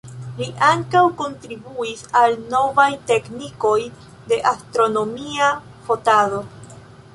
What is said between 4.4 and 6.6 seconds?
astronomia fotado.